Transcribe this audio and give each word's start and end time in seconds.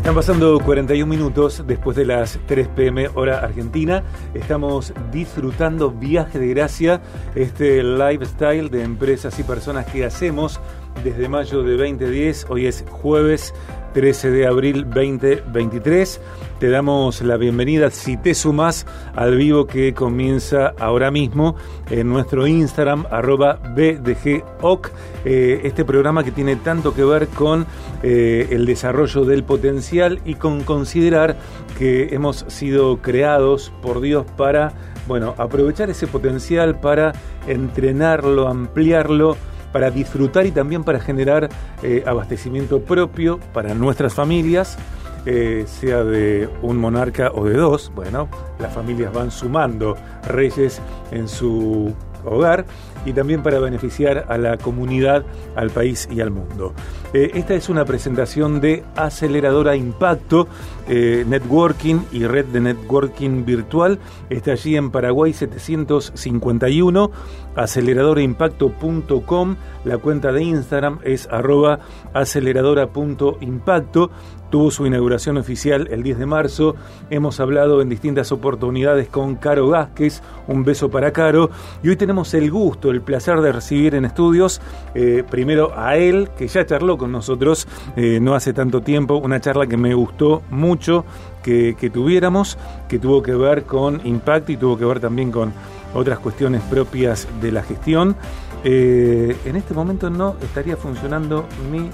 Están 0.00 0.14
pasando 0.14 0.58
41 0.58 1.06
minutos 1.06 1.62
después 1.66 1.94
de 1.94 2.06
las 2.06 2.40
3 2.46 2.68
pm 2.68 3.08
hora 3.14 3.40
argentina. 3.40 4.02
Estamos 4.32 4.94
disfrutando 5.12 5.90
Viaje 5.90 6.38
de 6.38 6.48
Gracia, 6.48 7.02
este 7.34 7.82
lifestyle 7.82 8.70
de 8.70 8.82
empresas 8.82 9.38
y 9.38 9.42
personas 9.42 9.84
que 9.84 10.06
hacemos 10.06 10.58
desde 11.04 11.28
mayo 11.28 11.62
de 11.62 11.76
2010. 11.76 12.46
Hoy 12.48 12.66
es 12.66 12.82
jueves 12.90 13.52
13 13.92 14.30
de 14.30 14.46
abril 14.46 14.84
2023. 14.84 16.20
Te 16.58 16.68
damos 16.68 17.22
la 17.22 17.36
bienvenida, 17.36 17.90
si 17.90 18.16
te 18.16 18.34
sumas, 18.34 18.86
al 19.14 19.36
vivo 19.36 19.66
que 19.66 19.94
comienza 19.94 20.74
ahora 20.78 21.10
mismo 21.10 21.56
en 21.90 22.08
nuestro 22.08 22.46
Instagram, 22.46 23.06
arroba 23.10 23.54
BDGOC, 23.54 24.90
eh, 25.24 25.60
este 25.64 25.84
programa 25.84 26.22
que 26.22 26.32
tiene 26.32 26.56
tanto 26.56 26.94
que 26.94 27.04
ver 27.04 27.28
con 27.28 27.66
eh, 28.02 28.48
el 28.50 28.66
desarrollo 28.66 29.24
del 29.24 29.42
potencial 29.42 30.20
y 30.24 30.34
con 30.34 30.62
considerar 30.62 31.36
que 31.78 32.14
hemos 32.14 32.44
sido 32.48 32.98
creados 32.98 33.72
por 33.82 34.00
Dios 34.00 34.26
para, 34.36 34.72
bueno, 35.08 35.34
aprovechar 35.38 35.90
ese 35.90 36.06
potencial 36.06 36.78
para 36.78 37.12
entrenarlo, 37.46 38.48
ampliarlo, 38.48 39.36
para 39.72 39.90
disfrutar 39.90 40.46
y 40.46 40.50
también 40.50 40.84
para 40.84 41.00
generar 41.00 41.48
eh, 41.82 42.02
abastecimiento 42.06 42.80
propio 42.80 43.38
para 43.52 43.74
nuestras 43.74 44.14
familias, 44.14 44.78
eh, 45.26 45.64
sea 45.66 46.02
de 46.04 46.48
un 46.62 46.78
monarca 46.78 47.30
o 47.34 47.44
de 47.44 47.54
dos. 47.54 47.92
Bueno, 47.94 48.28
las 48.58 48.72
familias 48.72 49.12
van 49.12 49.30
sumando 49.30 49.96
reyes 50.26 50.80
en 51.12 51.28
su 51.28 51.94
hogar 52.24 52.66
y 53.04 53.12
también 53.12 53.42
para 53.42 53.58
beneficiar 53.58 54.26
a 54.28 54.38
la 54.38 54.58
comunidad, 54.58 55.24
al 55.56 55.70
país 55.70 56.08
y 56.10 56.20
al 56.20 56.30
mundo. 56.30 56.74
Eh, 57.12 57.32
esta 57.34 57.54
es 57.54 57.68
una 57.68 57.84
presentación 57.84 58.60
de 58.60 58.84
Aceleradora 58.94 59.74
Impacto, 59.74 60.46
eh, 60.88 61.24
Networking 61.26 62.02
y 62.12 62.24
Red 62.24 62.46
de 62.46 62.60
Networking 62.60 63.44
Virtual. 63.44 63.98
Está 64.28 64.52
allí 64.52 64.76
en 64.76 64.90
Paraguay 64.90 65.32
751, 65.32 67.10
aceleradoraimpacto.com. 67.56 69.56
La 69.84 69.98
cuenta 69.98 70.30
de 70.30 70.44
Instagram 70.44 71.00
es 71.02 71.26
arroba 71.28 71.80
aceleradora.impacto 72.14 74.10
tuvo 74.50 74.70
su 74.70 74.86
inauguración 74.86 75.38
oficial 75.38 75.88
el 75.90 76.02
10 76.02 76.18
de 76.18 76.26
marzo. 76.26 76.74
Hemos 77.08 77.40
hablado 77.40 77.80
en 77.80 77.88
distintas 77.88 78.32
oportunidades 78.32 79.08
con 79.08 79.36
Caro 79.36 79.68
Vázquez, 79.68 80.22
un 80.48 80.64
beso 80.64 80.90
para 80.90 81.12
Caro. 81.12 81.50
Y 81.82 81.88
hoy 81.88 81.96
tenemos 81.96 82.34
el 82.34 82.50
gusto, 82.50 82.90
el 82.90 83.00
placer 83.00 83.40
de 83.40 83.52
recibir 83.52 83.94
en 83.94 84.04
estudios 84.04 84.60
eh, 84.94 85.24
primero 85.28 85.72
a 85.76 85.96
él, 85.96 86.30
que 86.36 86.48
ya 86.48 86.66
charló 86.66 86.98
con 86.98 87.12
nosotros 87.12 87.66
eh, 87.96 88.18
no 88.20 88.34
hace 88.34 88.52
tanto 88.52 88.82
tiempo, 88.82 89.14
una 89.16 89.40
charla 89.40 89.66
que 89.66 89.76
me 89.76 89.94
gustó 89.94 90.42
mucho 90.50 91.04
que, 91.42 91.90
tuviéramos, 91.92 92.58
que 92.88 92.98
tuvo 92.98 93.22
que 93.22 93.34
ver 93.34 93.64
con 93.64 94.06
impacto 94.06 94.52
y 94.52 94.56
tuvo 94.56 94.76
que 94.76 94.84
ver 94.84 95.00
también 95.00 95.32
con 95.32 95.52
otras 95.94 96.18
cuestiones 96.18 96.60
propias 96.62 97.26
de 97.40 97.52
la 97.52 97.62
gestión. 97.62 98.16
Eh, 98.62 99.36
en 99.46 99.56
este 99.56 99.72
momento 99.72 100.10
no 100.10 100.36
estaría 100.42 100.76
funcionando 100.76 101.46
mi 101.72 101.88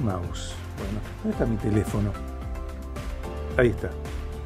mouse. 0.00 0.54
Bueno, 0.78 1.00
¿dónde 1.22 1.30
está 1.32 1.46
mi 1.46 1.56
teléfono? 1.56 2.10
Ahí 3.56 3.68
está. 3.68 3.90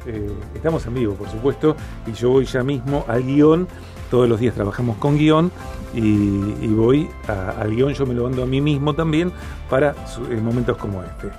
Eh, 0.05 0.31
estamos 0.53 0.85
en 0.85 0.93
vivo, 0.93 1.15
por 1.15 1.29
supuesto, 1.29 1.75
y 2.05 2.11
yo 2.13 2.29
voy 2.29 2.45
ya 2.45 2.63
mismo 2.63 3.05
al 3.07 3.23
guion. 3.23 3.67
Todos 4.11 4.29
los 4.29 4.39
días 4.39 4.53
trabajamos 4.53 4.97
con 4.97 5.17
guion 5.17 5.51
y, 5.93 6.67
voy 6.67 7.09
al 7.27 7.75
guion, 7.75 7.93
yo 7.93 8.05
me 8.05 8.13
lo 8.13 8.23
mando 8.23 8.43
a 8.43 8.45
mí 8.45 8.61
mismo 8.61 8.93
también 8.93 9.31
para 9.69 9.95
momentos 10.41 10.77
como 10.77 11.01
este. 11.01 11.31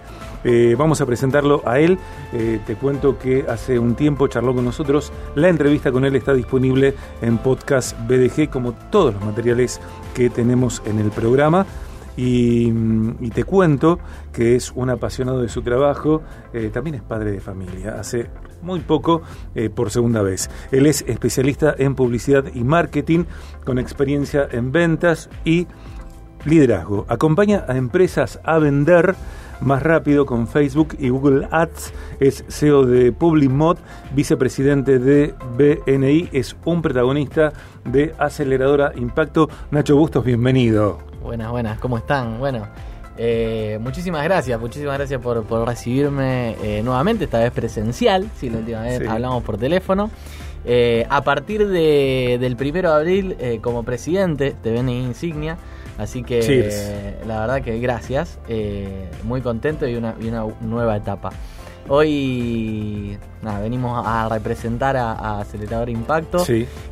Eh, 0.49 0.77
vamos 0.79 1.01
a 1.01 1.07
presentarlo 1.07 1.63
a 1.65 1.81
él. 1.81 1.99
Eh, 2.33 2.61
te 2.67 2.77
cuento 2.77 3.19
que 3.19 3.45
hace 3.49 3.79
un 3.79 3.97
tiempo 3.97 4.29
charló 4.29 4.55
con 4.55 4.65
nosotros. 4.65 5.13
La 5.35 5.49
entrevista 5.49 5.91
con 5.91 6.05
él 6.05 6.15
está 6.15 6.35
disponible 6.35 6.95
en 7.21 7.39
podcast 7.39 7.97
BDG, 8.07 8.49
como 8.49 8.73
todos 8.73 9.15
los 9.15 9.25
materiales 9.25 9.81
que 10.15 10.31
tenemos 10.31 10.83
en 10.87 10.99
el 10.99 11.11
programa. 11.11 11.67
Mm, 12.17 13.11
y, 13.21 13.31
te 13.31 13.45
cuento 13.45 13.99
que 14.33 14.57
es 14.57 14.73
un 14.75 14.91
apasionado 14.91 15.43
de 15.43 15.49
su 15.49 15.63
trabajo, 15.63 16.23
eh, 16.53 16.71
también 16.73 16.97
es 16.97 17.03
padre 17.03 17.33
de 17.33 17.41
familia, 17.41 17.97
hace 18.01 18.29
muy 18.63 18.81
poco 18.81 19.23
eh, 19.55 19.69
por 19.69 19.91
segunda 19.91 20.23
vez. 20.23 20.49
Él 20.73 20.87
es 20.87 21.05
especialista 21.07 21.75
en 21.77 21.95
publicidad 21.95 22.45
y 22.55 22.65
marketing, 22.65 23.25
con 23.65 23.79
experiencia 23.79 24.49
en 24.51 24.73
ventas 24.73 25.29
y 25.45 25.67
liderazgo. 26.45 27.05
Acompaña 27.09 27.65
a 27.69 27.77
empresas 27.77 28.41
a 28.45 28.59
vender 28.59 29.15
más 29.61 29.83
rápido 29.83 30.27
con 30.27 30.47
Facebook 30.49 30.97
y 30.99 31.09
Google 31.09 31.49
Ads. 31.51 31.93
Es 32.21 32.45
CEO 32.49 32.85
de 32.87 33.13
Publimod, 33.13 33.79
vicepresidente 34.15 34.99
de 34.99 35.35
BNI, 35.57 36.31
es 36.33 36.57
un 36.65 36.83
protagonista 36.83 37.53
de 37.85 38.15
Aceleradora 38.19 38.93
Impacto. 38.97 39.49
Nacho 39.71 39.97
Bustos, 39.97 40.25
bienvenido. 40.25 41.16
Buenas, 41.27 41.51
buenas, 41.51 41.81
¿cómo 41.81 41.99
están? 41.99 42.39
Bueno, 42.39 42.69
eh, 43.19 43.81
muchísimas 43.81 44.23
gracias, 44.23 44.61
muchísimas 44.61 44.97
gracias 44.97 45.21
por, 45.21 45.45
recibirme 45.67 46.55
eh, 46.63 46.83
nuevamente, 46.85 47.25
esta 47.25 47.41
vez 47.41 47.51
presencial, 47.51 48.31
sí, 48.37 48.49
la 48.49 48.59
última 48.59 48.83
vez 48.83 49.05
hablamos 49.09 49.43
por 49.43 49.59
teléfono. 49.59 50.09
Eh, 50.65 51.05
a 51.11 51.23
partir 51.23 51.67
de, 51.67 52.39
del 52.41 52.55
primero 52.55 52.91
de 52.91 52.97
abril, 52.97 53.37
como 53.61 53.83
presidente 53.83 54.55
de 54.63 54.73
BNI 54.73 55.03
Insignia, 55.03 55.57
así 55.99 56.23
que 56.23 57.17
la 57.27 57.41
verdad 57.41 57.61
que 57.61 57.81
gracias, 57.81 58.39
muy 59.25 59.41
contento 59.41 59.89
y 59.89 59.97
una, 59.97 60.15
y 60.21 60.29
una 60.29 60.47
nueva 60.61 60.97
etapa. 60.97 61.31
Hoy 61.89 63.19
nada, 63.43 63.61
venimos 63.61 64.03
a 64.05 64.29
representar 64.29 64.97
a, 64.97 65.41
Acelerador 65.41 65.89
Impacto, 65.89 66.45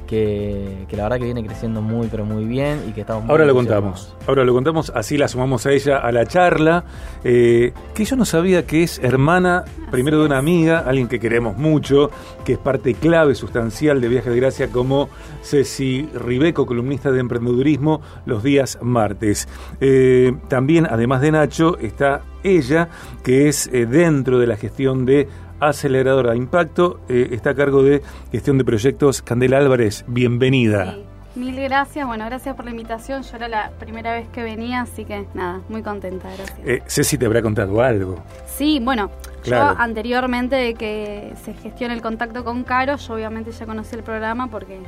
que, 0.07 0.87
la 0.91 1.03
verdad 1.05 1.19
que 1.19 1.25
viene 1.25 1.45
creciendo 1.45 1.83
muy 1.83 2.09
pero 2.09 2.25
muy 2.25 2.45
bien 2.45 2.85
y 2.89 2.93
que 2.93 3.01
estamos 3.03 3.29
Ahora 3.29 3.45
lo 3.45 3.55
contamos, 3.55 4.15
ahora 4.27 4.45
lo 4.45 4.53
contamos, 4.53 4.93
así 4.95 5.17
la 5.17 5.29
sumamos 5.29 5.67
a 5.67 5.73
ella 5.73 5.99
a 5.99 6.13
la 6.13 6.27
charla, 6.27 6.85
eh, 7.25 7.73
que 7.95 8.05
yo 8.05 8.17
no 8.17 8.25
sabía 8.25 8.67
que 8.67 8.83
es 8.83 8.99
hermana 8.99 9.65
primero 9.91 10.19
de 10.19 10.27
una 10.27 10.39
amiga, 10.39 10.81
alguien 10.81 11.07
que 11.07 11.21
queremos 11.21 11.57
mucho, 11.57 12.11
que 12.45 12.55
es 12.55 12.59
parte 12.59 12.95
clave, 12.95 13.35
sustancial 13.35 14.01
de 14.01 14.09
Viaje 14.09 14.31
de 14.31 14.37
Gracia, 14.37 14.69
como 14.69 15.09
Ceci 15.43 16.09
Ribeco, 16.15 16.67
columnista 16.67 17.13
de 17.13 17.21
emprendedurismo, 17.21 18.01
los 18.27 18.43
días 18.43 18.79
martes. 18.83 19.49
Eh, 19.81 20.35
también, 20.49 20.87
además 20.91 21.21
de 21.21 21.31
Nacho, 21.31 21.79
está 21.79 22.23
ella, 22.43 22.89
que 23.23 23.49
es 23.49 23.69
eh, 23.73 23.87
dentro 23.87 24.39
de 24.39 24.47
la 24.47 24.57
gestión 24.57 25.07
de 25.07 25.29
aceleradora 25.61 26.33
de 26.33 26.39
impacto, 26.39 27.01
eh, 27.09 27.29
está 27.33 27.51
a 27.51 27.55
cargo 27.55 27.83
de 27.83 28.03
gestión 28.33 28.59
de 28.59 28.65
proyectos. 28.65 29.23
Candela 29.23 29.59
Álvarez, 29.59 30.05
bienvenida. 30.07 30.97
Mil 31.35 31.57
gracias, 31.57 32.07
bueno, 32.07 32.25
gracias 32.27 32.55
por 32.55 32.65
la 32.65 32.71
invitación. 32.71 33.23
Yo 33.23 33.37
era 33.37 33.49
la 33.49 33.71
primera 33.81 34.13
vez 34.13 34.29
que 34.29 34.43
venía, 34.43 34.83
así 34.83 35.05
que 35.05 35.27
nada, 35.35 35.63
muy 35.69 35.83
contenta, 35.83 36.29
gracias. 36.29 36.61
Eh, 36.65 36.83
Ceci 36.87 37.19
te 37.19 37.27
habrá 37.27 37.43
contado 37.43 37.83
algo. 37.83 38.23
Sí, 38.47 38.79
bueno, 38.81 39.11
yo 39.45 39.57
anteriormente 39.57 40.55
de 40.55 40.75
que 40.75 41.33
se 41.45 41.55
gestione 41.55 41.93
el 41.95 42.03
contacto 42.03 42.45
con 42.45 42.63
Caro, 42.63 42.97
yo 42.97 43.15
obviamente 43.15 43.51
ya 43.51 43.67
conocí 43.67 43.97
el 43.97 44.05
programa 44.05 44.47
porque 44.47 44.79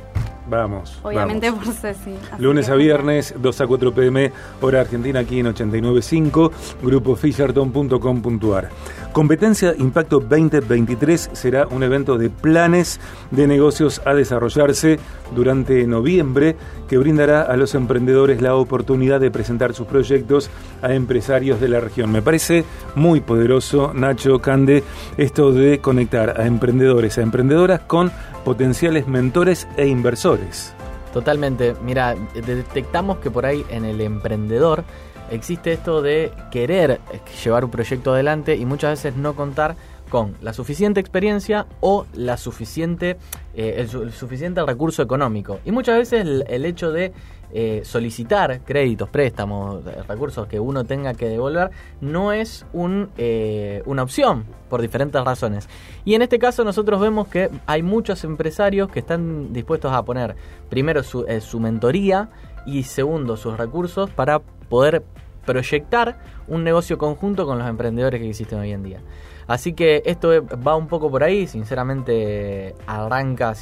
Vamos. 0.49 0.99
Obviamente 1.03 1.51
por 1.51 1.65
Ceci. 1.73 2.15
Lunes 2.39 2.69
a 2.69 2.75
viernes, 2.75 3.33
2 3.37 3.61
a 3.61 3.67
4 3.67 3.93
pm, 3.93 4.31
hora 4.61 4.81
argentina, 4.81 5.19
aquí 5.19 5.39
en 5.39 5.47
89.5, 5.47 6.51
grupofisherton.com.ar. 6.81 8.69
Competencia 9.11 9.73
Impacto 9.77 10.19
2023 10.19 11.31
será 11.33 11.65
un 11.67 11.81
evento 11.81 12.17
de 12.17 12.29
planes 12.29 12.99
de 13.31 13.47
negocios 13.47 13.99
a 14.05 14.13
desarrollarse 14.13 14.99
durante 15.35 15.87
noviembre 15.87 16.55
que 16.87 16.97
brindará 16.97 17.41
a 17.41 17.57
los 17.57 17.73
emprendedores 17.73 18.41
la 18.41 18.55
oportunidad 18.55 19.19
de 19.19 19.31
presentar 19.31 19.73
sus 19.73 19.87
proyectos 19.87 20.51
a 20.81 20.93
empresarios 20.93 21.59
de 21.59 21.67
la 21.67 21.79
región. 21.79 22.11
Me 22.11 22.21
parece 22.21 22.63
muy 22.95 23.19
poderoso, 23.19 23.91
Nacho 23.93 24.39
Cande, 24.39 24.83
esto 25.17 25.51
de 25.51 25.79
conectar 25.79 26.39
a 26.39 26.45
emprendedores, 26.45 27.17
a 27.17 27.21
emprendedoras 27.21 27.81
con 27.81 28.11
potenciales 28.43 29.07
mentores 29.07 29.67
e 29.77 29.87
inversores. 29.87 30.73
Totalmente. 31.13 31.75
Mira, 31.81 32.15
detectamos 32.33 33.17
que 33.17 33.31
por 33.31 33.45
ahí 33.45 33.65
en 33.69 33.85
el 33.85 34.01
emprendedor 34.01 34.83
existe 35.31 35.73
esto 35.73 36.01
de 36.01 36.31
querer 36.51 36.99
llevar 37.43 37.65
un 37.65 37.71
proyecto 37.71 38.13
adelante 38.13 38.55
y 38.55 38.65
muchas 38.65 38.91
veces 39.03 39.17
no 39.17 39.35
contar 39.35 39.75
con 40.09 40.35
la 40.41 40.53
suficiente 40.53 40.99
experiencia 40.99 41.65
o 41.81 42.05
la 42.13 42.37
suficiente, 42.37 43.17
eh, 43.55 43.75
el, 43.77 44.11
suficiente 44.11 44.65
recurso 44.65 45.01
económico. 45.01 45.59
Y 45.65 45.71
muchas 45.71 45.97
veces 45.97 46.25
el 46.47 46.65
hecho 46.65 46.91
de 46.91 47.11
eh, 47.51 47.81
solicitar 47.85 48.61
créditos, 48.65 49.09
préstamos, 49.09 49.83
recursos 50.07 50.47
que 50.47 50.59
uno 50.59 50.83
tenga 50.83 51.13
que 51.13 51.29
devolver, 51.29 51.71
no 52.01 52.33
es 52.33 52.65
un, 52.73 53.09
eh, 53.17 53.81
una 53.85 54.03
opción 54.03 54.45
por 54.69 54.81
diferentes 54.81 55.23
razones. 55.23 55.69
Y 56.03 56.15
en 56.15 56.21
este 56.21 56.39
caso 56.39 56.63
nosotros 56.63 56.99
vemos 56.99 57.27
que 57.29 57.49
hay 57.65 57.83
muchos 57.83 58.23
empresarios 58.23 58.89
que 58.89 58.99
están 58.99 59.53
dispuestos 59.53 59.93
a 59.93 60.03
poner 60.03 60.35
primero 60.69 61.03
su, 61.03 61.25
eh, 61.25 61.39
su 61.39 61.59
mentoría 61.59 62.29
y 62.65 62.83
segundo 62.83 63.37
sus 63.37 63.57
recursos 63.57 64.09
para 64.09 64.39
poder 64.39 65.03
proyectar 65.45 66.19
un 66.49 66.63
negocio 66.65 66.97
conjunto 66.97 67.45
con 67.45 67.57
los 67.57 67.67
emprendedores 67.69 68.19
que 68.19 68.29
existen 68.29 68.59
hoy 68.59 68.71
en 68.71 68.83
día. 68.83 68.99
Así 69.47 69.71
que 69.71 70.03
esto 70.05 70.45
va 70.45 70.75
un 70.75 70.87
poco 70.87 71.09
por 71.09 71.23
ahí, 71.23 71.47
sinceramente 71.47 72.75
arranca 72.85 73.55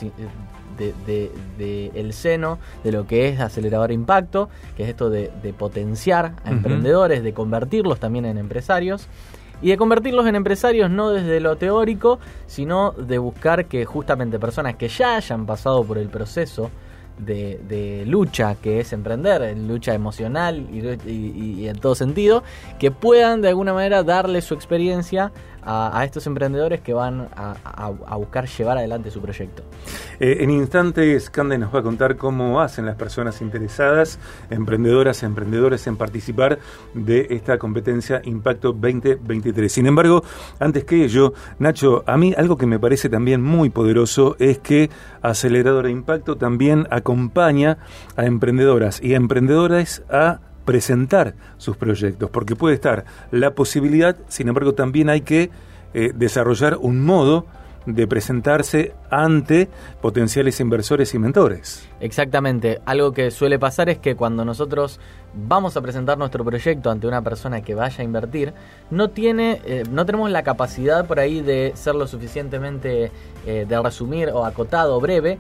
de, 0.78 1.92
el 1.94 2.14
seno 2.14 2.60
de 2.84 2.92
lo 2.92 3.08
que 3.08 3.30
es 3.30 3.40
acelerador 3.40 3.92
impacto, 3.92 4.50
que 4.76 4.84
es 4.84 4.90
esto 4.90 5.10
de, 5.10 5.30
potenciar 5.58 6.34
a 6.44 6.52
emprendedores, 6.52 7.24
de 7.24 7.34
convertirlos 7.34 8.00
también 8.00 8.26
en 8.26 8.38
empresarios. 8.38 9.08
Y 9.62 9.70
de 9.70 9.78
convertirlos 9.78 10.28
en 10.28 10.36
empresarios 10.36 10.92
no 10.92 11.12
desde 11.12 11.40
lo 11.40 11.56
teórico, 11.56 12.20
sino 12.46 12.92
de 12.92 13.18
buscar 13.18 13.66
que 13.66 13.86
justamente 13.86 14.38
personas 14.38 14.76
que 14.76 14.90
ya 14.90 15.16
hayan 15.16 15.46
pasado 15.46 15.84
por 15.86 15.98
el 15.98 16.10
proceso 16.10 16.70
de, 17.18 18.04
lucha 18.06 18.56
que 18.56 18.80
es 18.80 18.94
emprender, 18.94 19.58
lucha 19.58 19.94
emocional 19.94 20.68
y, 20.72 21.68
en 21.68 21.80
todo 21.80 21.96
sentido, 21.96 22.44
que 22.80 22.92
puedan 22.92 23.42
de 23.42 23.50
alguna 23.50 23.74
manera 23.74 24.04
darle 24.04 24.42
su 24.42 24.54
experiencia 24.54 25.32
a, 25.66 26.04
estos 26.06 26.28
emprendedores 26.28 26.82
que 26.82 26.94
van 26.94 27.28
a, 27.36 28.16
buscar 28.18 28.48
llevar 28.48 28.78
adelante 28.78 29.12
su 29.12 29.22
proyecto. 29.22 29.64
Eh, 30.20 30.38
en 30.42 30.50
instantes, 30.52 31.30
Cande 31.30 31.58
nos 31.58 31.74
va 31.74 31.80
a 31.80 31.84
contar 31.84 32.16
cómo 32.16 32.62
hacen 32.62 32.86
las 32.86 32.96
personas 32.96 33.42
interesadas, 33.42 34.20
emprendedoras, 34.50 35.24
emprendedores 35.24 35.88
en 35.88 35.98
participar 35.98 36.60
de 36.94 37.28
esta 37.32 37.58
competencia 37.58 38.22
Impacto 38.26 38.74
2023. 38.74 39.72
Sin 39.72 39.88
embargo, 39.88 40.24
antes 40.60 40.84
que 40.86 41.04
ello, 41.04 41.34
Nacho, 41.60 42.04
a 42.06 42.18
mí 42.18 42.34
algo 42.38 42.58
que 42.58 42.66
me 42.66 42.80
parece 42.80 43.10
también 43.10 43.42
muy 43.42 43.70
poderoso 43.70 44.36
es 44.40 44.60
que 44.60 44.90
Aceleradora 45.22 45.90
Impacto 45.90 46.36
también 46.36 46.88
acompaña 46.92 47.78
a 48.16 48.26
emprendedoras 48.26 49.02
y 49.02 49.14
a 49.14 49.18
emprendedores 49.18 50.04
a 50.10 50.40
presentar 50.66 51.36
sus 51.58 51.78
proyectos, 51.78 52.30
porque 52.30 52.56
puede 52.56 52.76
estar 52.76 53.06
la 53.32 53.56
posibilidad, 53.56 54.18
sin 54.28 54.48
embargo 54.48 54.74
también 54.74 55.10
hay 55.10 55.22
que 55.22 55.52
eh, 55.94 56.12
desarrollar 56.14 56.78
un 56.78 57.06
modo 57.06 57.46
de 57.86 58.08
presentarse 58.08 58.94
ante 59.10 59.70
potenciales 60.02 60.60
inversores 60.60 61.14
y 61.14 61.20
mentores. 61.20 61.88
Exactamente. 62.00 62.82
Algo 62.86 63.14
que 63.14 63.32
suele 63.32 63.60
pasar 63.60 63.90
es 63.90 64.00
que 64.00 64.16
cuando 64.16 64.44
nosotros 64.44 65.00
vamos 65.36 65.78
a 65.78 65.82
presentar 65.82 66.18
nuestro 66.18 66.44
proyecto 66.44 66.90
ante 66.90 67.08
una 67.08 67.22
persona 67.22 67.62
que 67.62 67.76
vaya 67.76 68.02
a 68.02 68.04
invertir, 68.04 68.54
no 68.90 69.10
tiene, 69.10 69.62
eh, 69.66 69.84
no 69.90 70.06
tenemos 70.06 70.32
la 70.32 70.44
capacidad 70.44 71.06
por 71.06 71.20
ahí 71.20 71.42
de 71.42 71.74
ser 71.76 71.96
lo 71.96 72.08
suficientemente 72.08 73.12
eh, 73.46 73.66
de 73.68 73.82
resumir 73.82 74.30
o 74.30 74.46
acotado 74.46 74.98
o 74.98 75.02
breve 75.02 75.38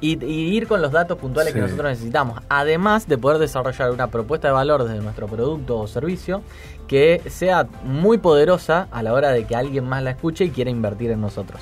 y, 0.00 0.24
ir 0.24 0.66
con 0.66 0.82
los 0.82 0.92
datos 0.92 1.18
puntuales 1.18 1.54
que 1.54 1.60
nosotros 1.60 1.90
necesitamos. 1.90 2.40
Además 2.48 3.08
de 3.08 3.18
poder 3.18 3.38
desarrollar 3.38 3.90
una 3.90 4.08
propuesta 4.08 4.48
de 4.48 4.54
valor 4.54 4.84
desde 4.84 5.00
nuestro 5.02 5.26
producto 5.26 5.78
o 5.78 5.86
servicio 5.86 6.42
que 6.86 7.22
sea 7.28 7.66
muy 7.82 8.18
poderosa 8.18 8.88
a 8.90 9.02
la 9.02 9.12
hora 9.12 9.30
de 9.30 9.44
que 9.44 9.56
alguien 9.56 9.84
más 9.84 10.02
la 10.02 10.10
escuche 10.10 10.44
y 10.44 10.50
quiera 10.50 10.70
invertir 10.70 11.10
en 11.10 11.20
nosotros. 11.20 11.60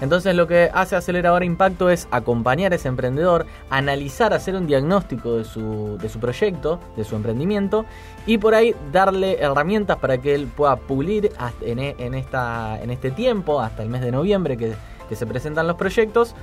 Entonces 0.00 0.34
lo 0.34 0.46
que 0.46 0.70
hace 0.74 0.94
Acelerador 0.94 1.42
Impacto 1.42 1.88
es 1.88 2.06
acompañar 2.10 2.72
a 2.72 2.76
ese 2.76 2.88
emprendedor, 2.88 3.46
analizar, 3.70 4.34
hacer 4.34 4.54
un 4.54 4.66
diagnóstico 4.66 5.38
de 5.38 5.44
su, 5.44 5.96
de 5.98 6.10
su 6.10 6.18
proyecto, 6.18 6.78
de 6.96 7.04
su 7.04 7.16
emprendimiento 7.16 7.86
y 8.26 8.36
por 8.36 8.54
ahí 8.54 8.74
darle 8.92 9.40
herramientas 9.40 9.96
para 9.96 10.18
que 10.18 10.34
él 10.34 10.48
pueda 10.54 10.76
pulir 10.76 11.32
en, 11.62 11.78
en, 11.78 12.14
esta, 12.14 12.78
en 12.82 12.90
este 12.90 13.10
tiempo, 13.10 13.60
hasta 13.60 13.82
el 13.82 13.88
mes 13.88 14.02
de 14.02 14.12
noviembre 14.12 14.58
que, 14.58 14.74
que 15.08 15.16
se 15.16 15.26
presentan 15.26 15.66
los 15.66 15.76
proyectos, 15.76 16.34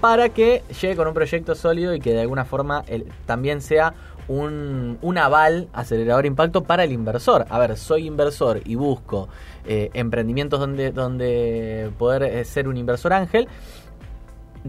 para 0.00 0.28
que 0.28 0.62
llegue 0.80 0.96
con 0.96 1.08
un 1.08 1.14
proyecto 1.14 1.54
sólido 1.54 1.94
y 1.94 2.00
que 2.00 2.12
de 2.12 2.20
alguna 2.20 2.44
forma 2.44 2.84
también 3.26 3.60
sea 3.60 3.94
un, 4.28 5.18
aval 5.18 5.68
acelerador 5.72 6.26
impacto 6.26 6.62
para 6.62 6.84
el 6.84 6.92
inversor. 6.92 7.46
A 7.48 7.58
ver, 7.58 7.76
soy 7.76 8.06
inversor 8.06 8.60
y 8.64 8.74
busco 8.74 9.28
eh, 9.66 9.90
emprendimientos 9.94 10.60
donde, 10.60 10.92
donde 10.92 11.90
poder 11.98 12.22
eh, 12.22 12.44
ser 12.44 12.68
un 12.68 12.76
inversor 12.76 13.12
ángel. 13.12 13.48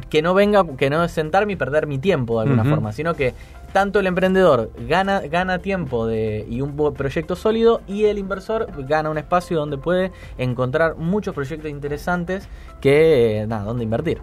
Que 0.10 0.22
no 0.22 0.34
venga, 0.34 0.64
que 0.78 0.90
no 0.90 1.04
es 1.04 1.12
sentarme 1.12 1.54
y 1.54 1.56
perder 1.56 1.88
mi 1.88 1.98
tiempo 1.98 2.36
de 2.40 2.48
alguna 2.48 2.64
forma, 2.64 2.94
sino 2.94 3.16
que 3.16 3.34
tanto 3.74 4.00
el 4.00 4.08
emprendedor 4.08 4.72
gana, 4.88 5.20
gana 5.22 5.60
tiempo 5.60 6.06
de, 6.06 6.46
y 6.48 6.62
un 6.62 6.76
proyecto 6.94 7.36
sólido 7.36 7.82
y 7.88 8.06
el 8.06 8.20
inversor 8.20 8.68
gana 8.88 9.10
un 9.10 9.18
espacio 9.18 9.58
donde 9.58 9.78
puede 9.78 10.12
encontrar 10.38 10.96
muchos 10.96 11.34
proyectos 11.34 11.70
interesantes 11.70 12.48
que, 12.82 13.46
nada, 13.48 13.64
donde 13.64 13.84
invertir. 13.84 14.22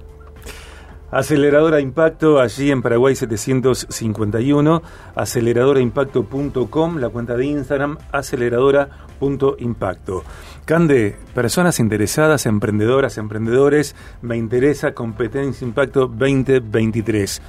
Aceleradora 1.11 1.81
Impacto, 1.81 2.41
allí 2.41 2.71
en 2.73 2.83
Paraguay 2.83 3.15
751, 3.15 4.83
aceleradoraimpacto.com, 5.15 6.99
la 6.99 7.09
cuenta 7.11 7.37
de 7.37 7.47
Instagram, 7.47 7.97
aceleradora.impacto. 8.11 10.25
Cande, 10.65 11.17
personas 11.33 11.79
interesadas, 11.79 12.47
emprendedoras, 12.47 13.19
emprendedores, 13.19 13.95
me 14.21 14.37
interesa 14.37 14.95
Competencia 14.95 15.65
Impacto 15.65 16.09
2023. 16.09 17.41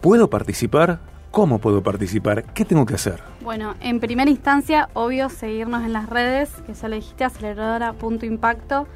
¿Puedo 0.00 0.30
participar? 0.30 1.00
¿Cómo 1.30 1.58
puedo 1.58 1.82
participar? 1.82 2.44
¿Qué 2.54 2.64
tengo 2.64 2.86
que 2.86 2.94
hacer? 2.94 3.20
Bueno, 3.42 3.74
en 3.80 4.00
primera 4.00 4.30
instancia, 4.30 4.88
obvio, 4.94 5.28
seguirnos 5.28 5.84
en 5.84 5.92
las 5.92 6.08
redes, 6.08 6.48
que 6.66 6.72
ya 6.72 6.88
le 6.88 6.96
dijiste, 6.96 7.24
aceleradora.impacto 7.24 8.86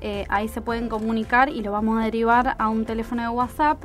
eh, 0.00 0.26
ahí 0.28 0.48
se 0.48 0.60
pueden 0.60 0.88
comunicar 0.88 1.48
y 1.48 1.62
lo 1.62 1.72
vamos 1.72 1.98
a 2.00 2.04
derivar 2.04 2.54
a 2.58 2.68
un 2.68 2.84
teléfono 2.84 3.22
de 3.22 3.28
WhatsApp 3.28 3.84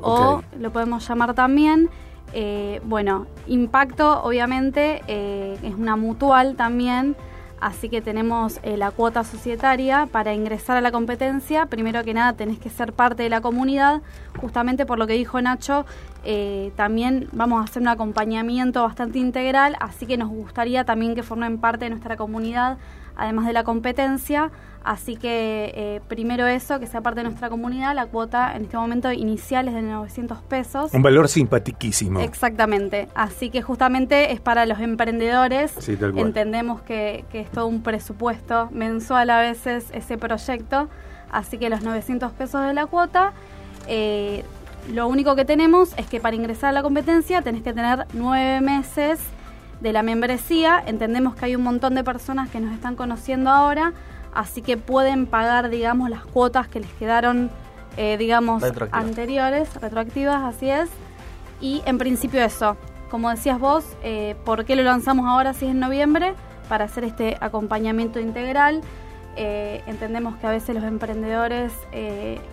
o 0.00 0.42
lo 0.58 0.70
podemos 0.70 1.08
llamar 1.08 1.34
también. 1.34 1.88
Eh, 2.32 2.80
bueno, 2.84 3.26
Impacto 3.46 4.22
obviamente 4.22 5.02
eh, 5.06 5.58
es 5.62 5.74
una 5.74 5.96
mutual 5.96 6.56
también, 6.56 7.16
así 7.60 7.88
que 7.88 8.02
tenemos 8.02 8.60
la 8.64 8.90
cuota 8.90 9.24
societaria 9.24 10.06
para 10.12 10.34
ingresar 10.34 10.76
a 10.76 10.82
la 10.82 10.92
competencia. 10.92 11.66
Primero 11.66 12.04
que 12.04 12.12
nada 12.12 12.34
tenés 12.34 12.58
que 12.58 12.68
ser 12.68 12.92
parte 12.92 13.22
de 13.22 13.30
la 13.30 13.40
comunidad, 13.40 14.02
justamente 14.38 14.84
por 14.84 14.98
lo 14.98 15.06
que 15.06 15.14
dijo 15.14 15.40
Nacho, 15.40 15.86
también 16.74 17.28
vamos 17.32 17.62
a 17.62 17.64
hacer 17.64 17.80
un 17.80 17.88
acompañamiento 17.88 18.82
bastante 18.82 19.18
integral, 19.18 19.76
así 19.80 20.04
que 20.04 20.18
nos 20.18 20.28
gustaría 20.28 20.84
también 20.84 21.14
que 21.14 21.22
formen 21.22 21.58
parte 21.58 21.86
de 21.86 21.90
nuestra 21.90 22.16
comunidad, 22.16 22.76
además 23.16 23.46
de 23.46 23.52
la 23.52 23.64
competencia. 23.64 24.50
Así 24.84 25.16
que 25.16 25.72
eh, 25.74 26.00
primero 26.06 26.46
eso, 26.46 26.78
que 26.78 26.86
sea 26.86 27.00
parte 27.00 27.18
de 27.18 27.24
nuestra 27.24 27.50
comunidad, 27.50 27.92
la 27.96 28.06
cuota 28.06 28.54
en 28.54 28.62
este 28.62 28.76
momento 28.76 29.10
inicial 29.10 29.66
es 29.66 29.74
de 29.74 29.82
900 29.82 30.42
pesos. 30.42 30.94
Un 30.94 31.02
valor 31.02 31.26
simpatiquísimo. 31.26 32.20
Exactamente. 32.20 33.08
Así 33.16 33.50
que 33.50 33.62
justamente 33.62 34.30
es 34.30 34.40
para 34.40 34.64
los 34.64 34.78
emprendedores. 34.78 35.72
Sí, 35.80 35.96
tal 35.96 36.12
cual. 36.12 36.28
Entendemos 36.28 36.82
que, 36.82 37.24
es 37.32 37.50
todo 37.50 37.66
un 37.66 37.82
presupuesto 37.82 38.68
mensual 38.70 39.30
a 39.30 39.40
veces 39.40 39.86
ese 39.92 40.18
proyecto. 40.18 40.88
Así 41.32 41.58
que 41.58 41.68
los 41.68 41.82
900 41.82 42.30
pesos 42.32 42.64
de 42.64 42.72
la 42.72 42.86
cuota. 42.86 43.32
Eh, 43.88 44.44
lo 44.92 45.08
único 45.08 45.34
que 45.34 45.44
tenemos 45.44 45.94
es 45.96 46.06
que 46.06 46.20
para 46.20 46.36
ingresar 46.36 46.70
a 46.70 46.72
la 46.72 46.82
competencia 46.84 47.42
tenés 47.42 47.62
que 47.62 47.72
tener 47.72 48.06
nueve 48.12 48.60
meses 48.60 49.18
de 49.80 49.92
la 49.92 50.02
membresía. 50.02 50.82
Entendemos 50.86 51.34
que 51.34 51.46
hay 51.46 51.56
un 51.56 51.62
montón 51.62 51.94
de 51.94 52.04
personas 52.04 52.50
que 52.50 52.60
nos 52.60 52.72
están 52.72 52.96
conociendo 52.96 53.50
ahora 53.50 53.92
así 54.36 54.60
que 54.60 54.76
pueden 54.76 55.26
pagar, 55.26 55.70
digamos, 55.70 56.10
las 56.10 56.24
cuotas 56.24 56.68
que 56.68 56.80
les 56.80 56.92
quedaron, 56.92 57.50
eh, 57.96 58.16
digamos, 58.18 58.62
anteriores, 58.92 59.74
retroactivas, 59.80 60.42
así 60.44 60.68
es. 60.68 60.90
Y 61.60 61.82
en 61.86 61.96
principio 61.96 62.44
eso, 62.44 62.76
como 63.10 63.30
decías 63.30 63.58
vos, 63.58 63.84
eh, 64.02 64.36
¿por 64.44 64.66
qué 64.66 64.76
lo 64.76 64.82
lanzamos 64.82 65.26
ahora 65.26 65.54
si 65.54 65.64
es 65.64 65.70
en 65.70 65.80
noviembre? 65.80 66.34
Para 66.68 66.84
hacer 66.84 67.04
este 67.04 67.38
acompañamiento 67.40 68.20
integral. 68.20 68.82
Eh, 69.36 69.82
entendemos 69.86 70.36
que 70.36 70.46
a 70.46 70.50
veces 70.50 70.74
los 70.74 70.84
emprendedores 70.84 71.72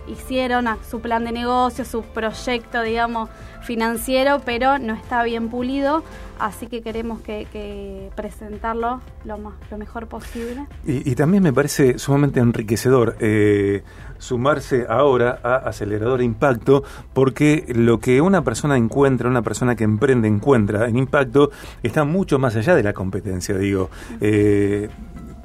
hicieron 0.06 0.66
su 0.88 1.00
plan 1.00 1.24
de 1.24 1.32
negocio, 1.32 1.84
su 1.84 2.02
proyecto, 2.02 2.82
digamos, 2.82 3.30
financiero, 3.62 4.42
pero 4.44 4.78
no 4.78 4.94
está 4.94 5.22
bien 5.22 5.48
pulido 5.48 6.02
así 6.38 6.66
que 6.66 6.82
queremos 6.82 7.20
que, 7.20 8.10
presentarlo 8.14 9.00
lo, 9.24 9.38
más, 9.38 9.54
lo 9.70 9.78
mejor 9.78 10.06
posible. 10.06 10.66
Y, 10.84 11.14
también 11.14 11.42
me 11.42 11.52
parece 11.52 11.98
sumamente 11.98 12.40
enriquecedor 12.40 13.16
eh, 13.20 13.82
sumarse 14.18 14.86
ahora 14.88 15.40
a 15.42 15.56
Acelerador 15.56 16.22
Impacto, 16.22 16.82
porque 17.12 17.64
lo 17.74 17.98
que 17.98 18.20
una 18.20 18.42
persona 18.42 18.76
encuentra, 18.76 19.28
una 19.28 19.42
persona 19.42 19.76
que 19.76 19.84
emprende 19.84 20.28
encuentra 20.28 20.88
en 20.88 20.96
Impacto, 20.96 21.50
está 21.82 22.04
mucho 22.04 22.38
más 22.38 22.56
allá 22.56 22.74
de 22.74 22.82
la 22.82 22.92
competencia, 22.92 23.56
digo. 23.56 23.90
Eh, 24.20 24.88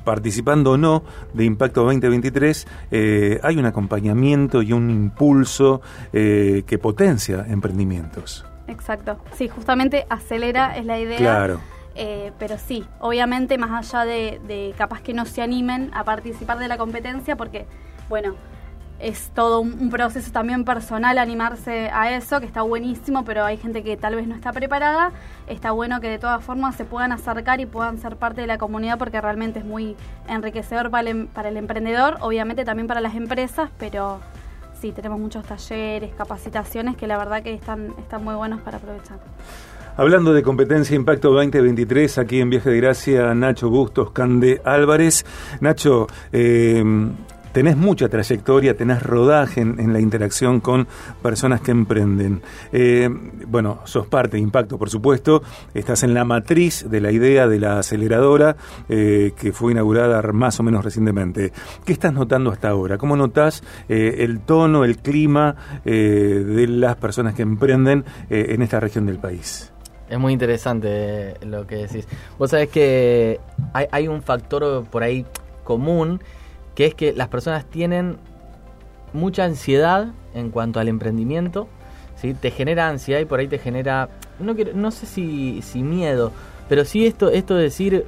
participando 0.10 0.72
o 0.72 0.78
no 0.78 1.04
de 1.34 1.46
Impacto 1.46 1.84
2023, 1.84 2.66
eh, 2.89 3.39
hay 3.44 3.58
un 3.58 3.66
acompañamiento 3.66 4.63
y 4.63 4.74
un 4.74 4.89
impulso 4.89 5.82
que 6.12 6.80
potencia 6.82 7.46
emprendimientos. 7.48 8.44
Exacto. 8.68 9.20
Sí, 9.36 9.48
justamente 9.48 10.08
acelera 10.10 10.75
es 10.75 10.86
la 10.86 11.00
idea. 11.00 11.18
Claro. 11.18 11.60
Eh, 11.96 12.32
pero 12.39 12.58
sí, 12.58 12.86
obviamente 13.00 13.58
más 13.58 13.94
allá 13.94 14.06
de, 14.06 14.74
capaz 14.78 15.01
que 15.01 15.13
no 15.13 15.25
se 15.25 15.42
animen 15.42 15.92
a 15.94 16.04
participar 16.04 16.58
de 16.58 16.68
la 16.68 16.78
competencia, 16.78 17.36
porque, 17.36 17.66
bueno, 18.08 18.36
es 19.00 19.32
todo 19.34 19.62
un, 19.62 19.89
proceso 19.89 20.32
también 20.32 20.65
personal 20.65 21.18
animarse 21.18 21.89
a 21.94 22.15
eso, 22.15 22.39
que 22.39 22.46
está 22.46 22.62
buenísimo, 22.62 23.24
pero 23.24 23.46
hay 23.46 23.58
gente 23.58 23.82
que 23.82 23.96
tal 23.98 24.15
vez 24.15 24.27
no 24.27 24.36
está 24.36 24.51
preparada. 24.51 25.12
Está 25.48 25.72
bueno 25.72 26.01
que 26.01 26.10
de 26.10 26.20
todas 26.20 26.44
formas 26.44 26.75
se 26.75 26.86
puedan 26.86 27.12
acercar 27.12 27.62
y 27.62 27.65
puedan 27.65 27.98
ser 27.98 28.18
parte 28.18 28.41
de 28.41 28.48
la 28.48 28.58
comunidad 28.58 28.98
porque 28.98 29.20
realmente 29.22 29.60
es 29.60 29.65
muy 29.65 29.96
enriquecedor 30.27 30.89
para 30.89 31.01
el, 31.01 31.08
em, 31.08 31.27
para 31.27 31.50
el 31.50 31.58
emprendedor, 31.58 32.18
obviamente 32.22 32.65
también 32.65 32.88
para 32.88 33.01
las 33.01 33.15
empresas, 33.15 33.70
pero 33.79 34.20
sí, 34.79 34.91
tenemos 34.91 35.20
muchos 35.20 35.46
talleres, 35.46 36.13
capacitaciones 36.15 36.98
que 36.98 37.08
la 37.08 37.18
verdad 37.18 37.41
que 37.41 37.53
están, 37.53 37.94
están 38.00 38.24
muy 38.24 38.36
buenos 38.36 38.62
para 38.62 38.77
aprovechar. 38.77 39.20
Hablando 39.96 40.34
de 40.34 40.44
competencia 40.44 40.96
Impacto 40.96 41.32
2023, 41.32 42.20
aquí 42.20 42.39
en 42.39 42.50
Viaje 42.50 42.70
de 42.70 42.77
Gracia, 42.77 43.34
Nacho 43.34 43.70
Bustos, 43.70 44.12
Cande 44.12 44.62
Álvarez. 44.63 45.25
Nacho, 45.60 46.08
eh, 46.32 46.82
tenés 47.51 47.77
mucha 47.77 48.10
trayectoria, 48.10 48.75
tenés 48.75 49.01
rodaje 49.03 49.62
en, 49.62 49.94
la 49.94 50.00
interacción 50.00 50.60
con 50.60 50.88
personas 51.22 51.62
que 51.62 51.72
emprenden. 51.72 52.41
Eh, 52.72 53.10
bueno, 53.48 53.79
sos 53.86 54.08
parte 54.08 54.38
de 54.38 54.44
Impacto, 54.44 54.77
por 54.77 54.89
supuesto, 54.89 55.41
estás 55.74 56.03
en 56.03 56.13
la 56.13 56.25
matriz 56.25 56.89
de 56.89 57.01
la 57.01 57.12
idea 57.12 57.48
de 57.48 57.60
la 57.60 57.79
aceleradora 57.79 58.56
eh, 58.88 59.34
que 59.39 59.51
fue 59.51 59.72
inaugurada 59.72 60.22
más 60.32 60.60
o 60.60 60.63
menos 60.63 60.84
recientemente. 60.84 61.51
¿Qué 61.86 61.94
estás 61.94 62.13
notando 62.13 62.51
hasta 62.51 62.70
ahora? 62.70 62.98
¿Cómo 62.98 63.15
notas 63.15 63.63
eh, 63.88 64.18
el 64.20 64.39
tono, 64.41 64.84
el 64.84 64.98
clima 64.98 65.56
de 65.84 66.68
las 66.68 66.96
personas 66.98 67.34
que 67.34 67.41
emprenden 67.41 68.06
en 68.29 68.62
esta 68.62 68.79
región 68.79 69.06
del 69.06 69.18
país? 69.18 69.72
Es 70.10 70.20
muy 70.20 70.34
interesante 70.34 71.36
lo 71.46 71.65
que 71.68 71.75
decís. 71.75 72.08
Vos 72.38 72.51
sabés 72.51 72.70
que 72.70 73.39
hay 73.74 74.08
un 74.08 74.22
factor 74.22 74.86
por 74.86 75.03
ahí 75.03 75.25
común 75.63 76.20
que 76.80 76.86
es 76.86 76.96
que 76.96 77.12
las 77.12 77.28
personas 77.28 77.66
tienen 77.66 78.16
mucha 79.12 79.44
ansiedad 79.44 80.14
en 80.34 80.50
cuanto 80.50 80.80
al 80.80 80.88
emprendimiento, 80.88 81.68
¿sí? 82.16 82.34
te 82.34 82.52
genera 82.52 82.88
ansiedad 82.88 83.20
y 83.20 83.26
por 83.26 83.42
ahí 83.42 83.50
te 83.50 83.60
genera, 83.60 84.08
no, 84.40 84.56
no 84.76 84.92
sé 84.92 85.06
si, 85.06 85.62
si 85.62 85.84
miedo, 85.84 86.32
pero 86.70 86.86
sí 86.86 87.06
esto, 87.06 87.32
esto 87.32 87.56
de 87.56 87.64
decir, 87.64 88.06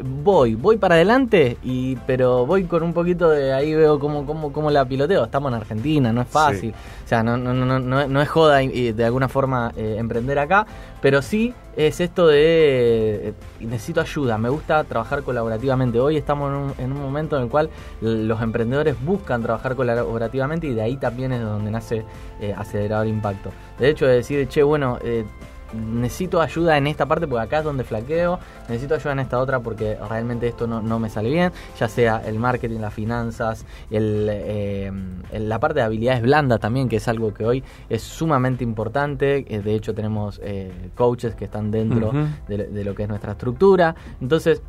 voy, 0.00 0.54
voy 0.54 0.76
para 0.76 0.96
adelante, 0.96 1.58
y 1.62 1.96
pero 2.06 2.46
voy 2.46 2.64
con 2.64 2.82
un 2.82 2.92
poquito 2.92 3.30
de 3.30 3.52
ahí 3.52 3.74
veo 3.74 3.98
cómo, 3.98 4.26
cómo, 4.26 4.52
cómo 4.52 4.70
la 4.70 4.84
piloteo. 4.84 5.24
Estamos 5.24 5.50
en 5.52 5.58
Argentina, 5.58 6.12
no 6.12 6.22
es 6.22 6.28
fácil. 6.28 6.74
O 7.04 7.08
sea, 7.08 7.22
no, 7.22 7.36
no, 7.36 7.52
no, 7.52 7.78
no, 7.78 8.06
no 8.06 8.22
es 8.22 8.28
joda 8.28 8.58
de 8.58 9.04
alguna 9.04 9.28
forma 9.28 9.72
eh, 9.76 9.96
emprender 9.98 10.38
acá, 10.38 10.66
pero 11.00 11.22
sí 11.22 11.54
es 11.76 12.00
esto 12.00 12.26
de 12.26 13.28
eh, 13.28 13.34
necesito 13.60 14.00
ayuda, 14.00 14.36
me 14.38 14.48
gusta 14.48 14.84
trabajar 14.84 15.22
colaborativamente. 15.22 15.98
Hoy 15.98 16.16
estamos 16.16 16.50
en 16.50 16.56
un, 16.56 16.74
en 16.78 16.92
un, 16.92 17.02
momento 17.02 17.36
en 17.36 17.44
el 17.44 17.48
cual 17.48 17.70
los 18.00 18.42
emprendedores 18.42 18.96
buscan 19.02 19.42
trabajar 19.42 19.74
colaborativamente 19.74 20.66
y 20.66 20.74
de 20.74 20.82
ahí 20.82 20.96
también 20.96 21.32
es 21.32 21.42
donde 21.42 21.70
nace 21.70 22.04
eh, 22.40 22.54
Acelerador 22.56 23.06
Impacto. 23.06 23.50
De 23.78 23.88
hecho, 23.88 24.06
de 24.06 24.16
decir, 24.16 24.46
che, 24.48 24.62
bueno, 24.62 24.98
eh, 25.02 25.24
necesito 25.72 26.40
ayuda 26.40 26.76
en 26.76 26.86
esta 26.86 27.06
parte 27.06 27.26
porque 27.26 27.44
acá 27.44 27.58
es 27.58 27.64
donde 27.64 27.84
flaqueo, 27.84 28.38
necesito 28.68 28.94
ayuda 28.94 29.12
en 29.12 29.18
esta 29.20 29.38
otra 29.38 29.60
porque 29.60 29.96
realmente 30.08 30.48
esto 30.48 30.66
no, 30.66 30.98
me 30.98 31.08
sale 31.08 31.30
bien, 31.30 31.52
ya 31.78 31.88
sea 31.88 32.22
el 32.24 32.38
marketing, 32.38 32.80
las 32.80 32.94
finanzas, 32.94 33.64
eh, 33.90 34.90
la 35.32 35.58
parte 35.58 35.80
de 35.80 35.84
habilidades 35.84 36.22
blandas 36.22 36.60
también, 36.60 36.88
que 36.88 36.96
es 36.96 37.08
algo 37.08 37.32
que 37.34 37.44
hoy 37.44 37.64
es 37.88 38.02
sumamente 38.02 38.64
importante, 38.64 39.44
eh, 39.48 39.62
de 39.62 39.74
hecho 39.74 39.94
tenemos 39.94 40.40
eh, 40.42 40.90
coaches 40.94 41.34
que 41.34 41.46
están 41.46 41.70
dentro 41.70 42.12
de, 42.48 42.84
lo 42.84 42.94
que 42.94 43.04
es 43.04 43.08
nuestra 43.08 43.32
estructura, 43.32 43.94
entonces 44.20 44.62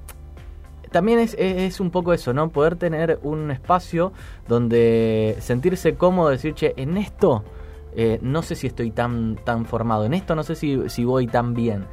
también 0.91 1.17
es, 1.19 1.35
es, 1.39 1.79
un 1.79 1.89
poco 1.89 2.13
eso, 2.13 2.33
¿no? 2.33 2.49
Poder 2.49 2.75
tener 2.75 3.19
un 3.23 3.49
espacio 3.49 4.13
donde 4.47 5.35
sentirse 5.39 5.95
cómodo, 5.95 6.29
decir, 6.29 6.53
che, 6.53 6.73
en 6.77 6.97
esto 6.97 7.43
eh, 7.95 8.19
no 8.21 8.41
sé 8.41 8.55
si 8.55 8.67
estoy 8.67 8.91
tan, 8.91 9.37
tan 9.43 9.65
formado 9.65 10.05
en 10.05 10.13
esto, 10.13 10.35
no 10.35 10.43
sé 10.43 10.55
si, 10.55 10.89
si 10.89 11.05
voy 11.05 11.27
tan 11.27 11.53
bien. 11.53 11.85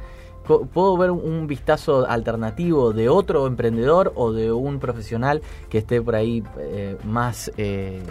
Puedo 0.43 0.97
ver 0.97 1.11
un 1.11 1.45
vistazo 1.47 2.05
alternativo 2.09 2.93
de 2.93 3.07
otro 3.09 3.45
emprendedor 3.45 4.11
o 4.15 4.33
de 4.33 4.51
un 4.51 4.79
profesional 4.79 5.41
que 5.69 5.77
esté 5.77 6.01
por 6.01 6.15
ahí 6.15 6.43
eh, 6.57 6.97
más 7.05 7.51
eh, 7.57 8.01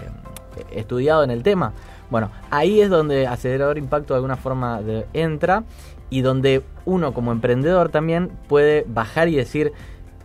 estudiado 0.71 1.25
en 1.25 1.31
el 1.31 1.43
tema. 1.43 1.73
Bueno, 2.09 2.31
ahí 2.51 2.81
es 2.81 2.89
donde 2.89 3.27
Acelerador 3.27 3.79
Impacto 3.79 4.15
de 4.15 4.19
alguna 4.19 4.37
forma 4.37 4.81
entra 5.13 5.65
y 6.09 6.23
donde 6.23 6.63
uno 6.85 7.13
como 7.13 7.33
emprendedor 7.33 7.91
también 7.91 8.31
puede 8.49 8.85
bajar 8.89 9.29
y 9.29 9.35
decir, 9.37 9.73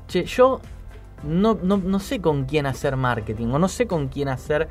che, 0.08 0.26
yo 0.26 0.62
no, 1.24 1.58
no, 1.62 1.78
no 1.78 2.00
sé 2.00 2.22
con 2.22 2.46
quién 2.46 2.66
hacer 2.66 2.96
marketing 2.98 3.48
o 3.48 3.60
no 3.60 3.68
sé 3.68 3.88
con 3.88 4.08
quién 4.08 4.30
hacer 4.30 4.70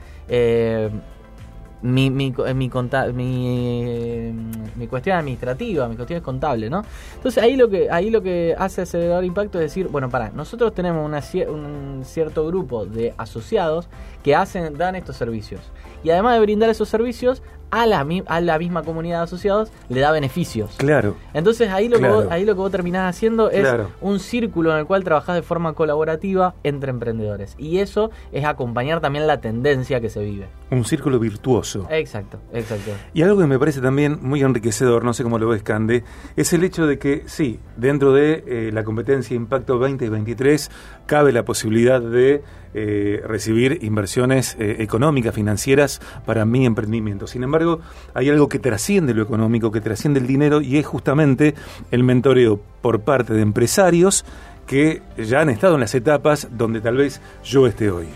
mi, 1.85 2.09
mi, 2.09 2.33
mi, 2.33 2.71
mi, 3.13 4.33
mi, 4.75 4.87
cuestión 4.89 5.19
administrativa, 5.19 5.87
mi 5.87 5.97
cuestión 5.97 6.17
es 6.17 6.23
contable, 6.23 6.71
¿no? 6.71 6.83
Entonces 7.17 7.43
ahí 7.43 7.57
lo 7.57 7.69
que, 7.69 7.91
ahí 7.91 8.09
lo 8.09 8.23
que 8.23 8.55
hace 8.59 8.81
Acelerador 8.83 9.23
Impacto 9.23 9.59
es 9.59 9.65
decir, 9.65 9.89
bueno, 9.89 10.09
para, 10.09 10.31
nosotros 10.31 10.75
tenemos 10.75 11.05
una, 11.05 11.21
un 11.51 12.01
cierto 12.03 12.47
grupo 12.47 12.87
de 12.87 13.13
asociados 13.19 13.89
que 14.23 14.35
hacen, 14.35 14.79
dan 14.79 14.97
estos 14.97 15.19
servicios. 15.19 15.61
Y 16.03 16.09
además 16.09 16.37
de 16.37 16.41
brindar 16.41 16.71
esos 16.71 16.89
servicios, 16.89 17.43
a 17.75 17.87
la, 17.87 18.07
a 18.27 18.41
la 18.41 18.59
misma 18.59 18.83
comunidad 18.85 19.19
de 19.19 19.25
asociados 19.25 19.73
le 19.89 20.01
da 20.01 20.13
beneficios. 20.13 20.75
Claro. 20.77 21.17
Entonces 21.33 21.71
ahí 21.71 21.89
lo, 21.89 21.99
que, 21.99 22.09
vos, 22.09 22.27
ahí 22.31 22.45
lo 22.45 22.55
que 22.55 22.61
vos 22.61 22.71
terminás 22.71 23.15
haciendo 23.15 23.51
es 23.51 23.67
un 24.01 24.21
círculo 24.21 24.73
en 24.73 24.79
el 24.79 24.87
cual 24.87 25.03
trabajás 25.03 25.35
de 25.35 25.43
forma 25.43 25.73
colaborativa 25.73 26.55
entre 26.63 26.91
emprendedores. 26.91 27.57
Y 27.59 27.79
eso 27.79 28.13
es 28.31 28.45
acompañar 28.45 29.01
también 29.01 29.27
la 29.27 29.41
tendencia 29.41 30.01
que 30.01 30.09
se 30.09 30.23
vive. 30.23 30.47
Un 30.71 30.85
círculo 30.85 31.19
virtuoso. 31.19 31.87
Exacto, 31.91 32.39
exacto. 32.53 32.93
Y 33.13 33.23
algo 33.23 33.41
que 33.41 33.47
me 33.47 33.59
parece 33.59 33.81
también 33.81 34.19
muy 34.23 34.43
enriquecedor, 34.43 35.05
no 35.05 35.13
sé 35.13 35.25
cómo 35.25 35.39
lo 35.39 35.49
ves, 35.49 35.63
Cande, 35.63 36.05
es 36.37 36.53
el 36.53 36.63
hecho 36.63 36.87
de 36.87 36.99
que 36.99 37.25
sí, 37.27 37.59
dentro 37.77 38.13
de 38.13 38.45
eh, 38.47 38.71
la 38.73 38.85
competencia 38.85 39.35
Impacto 39.35 39.79
2023 39.79 40.71
cabe 41.07 41.33
la 41.33 41.45
posibilidad 41.45 42.01
de 42.01 42.43
eh, 42.75 43.23
recibir 43.25 43.79
inversiones 43.83 44.57
eh, 44.59 44.77
económicas, 44.81 45.35
financieras 45.35 46.01
para 46.27 46.45
mi 46.45 46.67
emprendimiento. 46.67 47.27
Sin 47.27 47.45
embargo, 47.45 47.81
hay 48.15 48.31
algo 48.31 48.49
que 48.49 48.59
trasciende 48.59 49.15
lo 49.15 49.23
económico, 49.23 49.71
que 49.71 49.81
trasciende 49.81 50.19
el 50.19 50.27
dinero 50.27 50.61
y 50.61 50.79
es 50.79 50.87
justamente 50.87 51.55
el 51.91 52.03
mentoreo 52.03 52.61
por 52.83 53.01
parte 53.03 53.33
de 53.33 53.43
empresarios 53.43 54.25
que 54.67 55.03
ya 55.17 55.41
han 55.41 55.51
estado 55.51 55.75
en 55.75 55.81
las 55.81 55.95
etapas 55.95 56.49
donde 56.51 56.81
tal 56.81 56.97
vez 56.97 57.21
yo 57.45 57.67
esté 57.67 57.91
hoy. 57.91 58.09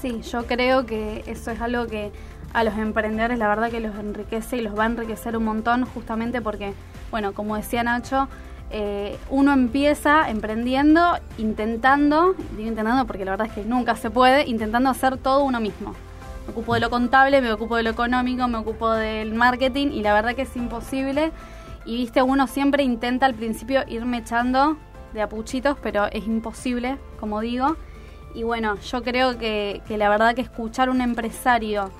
Sí, 0.00 0.20
yo 0.22 0.44
creo 0.46 0.86
que 0.86 1.22
eso 1.26 1.50
es 1.50 1.60
algo 1.60 1.86
que 1.86 2.10
a 2.52 2.64
los 2.64 2.76
emprendedores 2.78 3.38
la 3.38 3.48
verdad 3.48 3.70
que 3.70 3.80
los 3.80 3.94
enriquece 3.96 4.56
y 4.56 4.60
los 4.60 4.78
va 4.78 4.84
a 4.84 4.86
enriquecer 4.86 5.36
un 5.36 5.44
montón 5.44 5.84
justamente 5.84 6.40
porque, 6.40 6.72
bueno, 7.10 7.32
como 7.32 7.56
decía 7.56 7.82
Nacho, 7.82 8.28
eh, 8.70 9.18
uno 9.30 9.52
empieza 9.52 10.28
emprendiendo, 10.30 11.18
intentando, 11.38 12.34
digo 12.56 12.68
intentando 12.68 13.06
porque 13.06 13.24
la 13.24 13.32
verdad 13.32 13.46
es 13.46 13.52
que 13.52 13.64
nunca 13.64 13.96
se 13.96 14.10
puede, 14.10 14.46
intentando 14.46 14.90
hacer 14.90 15.16
todo 15.16 15.44
uno 15.44 15.60
mismo. 15.60 15.94
Me 16.46 16.52
ocupo 16.52 16.74
de 16.74 16.80
lo 16.80 16.90
contable, 16.90 17.40
me 17.40 17.52
ocupo 17.52 17.76
de 17.76 17.82
lo 17.84 17.90
económico, 17.90 18.46
me 18.48 18.58
ocupo 18.58 18.90
del 18.90 19.34
marketing 19.34 19.88
y 19.88 20.02
la 20.02 20.12
verdad 20.12 20.34
que 20.34 20.42
es 20.42 20.56
imposible. 20.56 21.32
Y 21.86 21.96
viste, 21.96 22.22
uno 22.22 22.46
siempre 22.46 22.82
intenta 22.82 23.26
al 23.26 23.34
principio 23.34 23.82
irme 23.86 24.18
echando 24.18 24.76
de 25.12 25.22
apuchitos, 25.22 25.76
pero 25.82 26.06
es 26.06 26.26
imposible, 26.26 26.98
como 27.20 27.40
digo. 27.40 27.76
Y 28.34 28.42
bueno, 28.42 28.76
yo 28.80 29.02
creo 29.02 29.38
que, 29.38 29.80
la 29.88 30.08
verdad 30.08 30.34
que 30.34 30.42
escuchar 30.42 30.90
un 30.90 31.00
empresario 31.00 31.90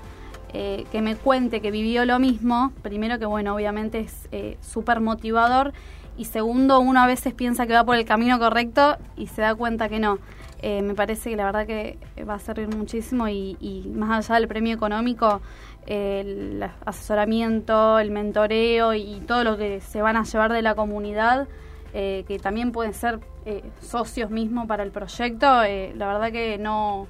eh, 0.53 0.85
que 0.91 1.01
me 1.01 1.17
cuente 1.17 1.61
que 1.61 1.71
vivió 1.71 2.05
lo 2.05 2.19
mismo, 2.19 2.73
primero 2.83 3.19
que 3.19 3.27
bueno, 3.27 3.55
obviamente 3.55 4.01
es 4.01 4.29
eh, 4.33 4.59
súper 4.61 5.01
motivador 5.01 5.73
y 6.17 6.27
segundo, 6.27 6.81
uno 6.81 7.01
a 7.01 7.07
veces 7.07 7.35
piensa 7.35 7.67
que 7.67 7.73
va 7.73 7.85
por 7.85 7.97
el 7.97 8.05
camino 8.05 8.39
correcto 8.39 8.97
y 9.17 9.27
se 9.27 9.43
da 9.43 9.55
cuenta 9.55 9.89
que 9.89 9.99
no. 9.99 10.19
Eh, 10.63 10.81
me 10.81 10.95
parece 10.95 11.31
que 11.31 11.37
la 11.37 11.45
verdad 11.45 11.67
que 11.67 11.99
va 12.27 12.35
a 12.35 12.39
servir 12.39 12.75
muchísimo 12.75 13.29
y, 13.29 13.93
más 13.95 14.27
allá 14.29 14.39
del 14.39 14.49
premio 14.49 14.75
económico, 14.75 15.43
el 15.87 16.65
asesoramiento, 16.87 17.99
el 17.99 18.11
mentoreo 18.11 18.95
y 18.95 19.21
todo 19.27 19.45
lo 19.45 19.59
que 19.59 19.81
se 19.81 20.01
van 20.01 20.17
a 20.17 20.25
llevar 20.25 20.53
de 20.53 20.63
la 20.63 20.75
comunidad, 20.75 21.49
eh, 21.93 22.25
que 22.27 22.39
también 22.39 22.73
pueden 22.73 22.95
ser 22.95 23.21
eh, 23.45 23.63
socios 23.81 24.31
mismos 24.31 24.67
para 24.67 24.85
el 24.85 24.91
proyecto, 24.91 25.47
la 25.47 26.07
verdad 26.07 26.33
que 26.33 26.57
no 26.59 27.09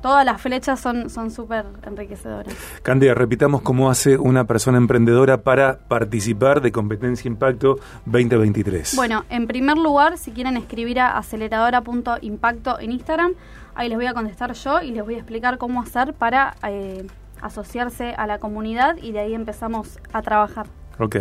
todas 0.00 0.24
las 0.24 0.40
flechas 0.40 0.80
son 0.80 1.30
súper 1.30 1.64
enriquecedoras. 1.86 2.54
Candida, 2.82 3.14
repitamos 3.14 3.62
cómo 3.62 3.90
hace 3.90 4.16
una 4.16 4.44
persona 4.44 4.78
emprendedora 4.78 5.42
para 5.42 5.78
participar 5.78 6.60
de 6.60 6.72
Competencia 6.72 7.28
Impacto 7.28 7.78
2023. 8.06 8.96
Bueno, 8.96 9.24
en 9.30 9.46
primer 9.46 9.76
lugar, 9.76 10.18
si 10.18 10.32
quieren 10.32 10.56
escribir 10.56 11.00
a 11.00 11.18
aceleradora.impacto 11.18 12.78
en 12.80 12.92
Instagram, 12.92 13.32
ahí 13.74 13.88
les 13.88 13.96
voy 13.96 14.06
a 14.06 14.14
contestar 14.14 14.52
yo 14.52 14.82
y 14.82 14.90
les 14.90 15.04
voy 15.04 15.14
a 15.14 15.18
explicar 15.18 15.58
cómo 15.58 15.80
hacer 15.80 16.14
para 16.14 16.54
eh, 16.66 17.06
asociarse 17.40 18.14
a 18.16 18.26
la 18.26 18.38
comunidad 18.38 18.96
y 19.00 19.12
de 19.12 19.20
ahí 19.20 19.34
empezamos 19.34 19.98
a 20.12 20.22
trabajar. 20.22 20.66
Ok, 20.98 21.16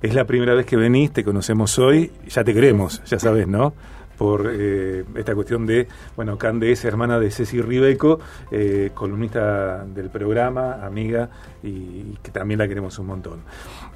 es 0.00 0.14
la 0.14 0.24
primera 0.24 0.54
vez 0.54 0.64
que 0.64 0.76
venís, 0.76 1.12
te 1.12 1.22
conocemos 1.22 1.78
hoy, 1.78 2.10
ya 2.28 2.44
te 2.44 2.54
queremos, 2.54 3.02
ya 3.04 3.18
sabes, 3.18 3.46
¿no? 3.46 3.74
Por 4.18 4.50
eh, 4.52 5.04
esta 5.14 5.34
cuestión 5.34 5.64
de, 5.64 5.86
bueno, 6.16 6.36
Cande 6.36 6.72
es 6.72 6.84
hermana 6.84 7.18
de 7.20 7.30
Ceci 7.30 7.62
Ribeco, 7.62 8.18
eh, 8.50 8.90
columnista 8.92 9.84
del 9.84 10.10
programa, 10.10 10.84
amiga, 10.84 11.30
y, 11.62 12.16
que 12.22 12.30
también 12.32 12.58
la 12.58 12.68
queremos 12.68 12.98
un 12.98 13.06
montón. 13.06 13.40